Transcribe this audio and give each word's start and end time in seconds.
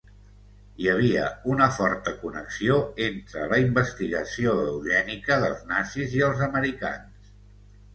Hi 0.83 0.87
havia 0.93 1.25
una 1.55 1.67
forta 1.75 2.15
connexió 2.23 2.79
entre 3.11 3.45
la 3.55 3.61
investigació 3.67 4.59
eugènica 4.75 5.41
dels 5.49 5.67
nazis 5.77 6.21
i 6.21 6.29
els 6.33 6.47
americans. 6.53 7.35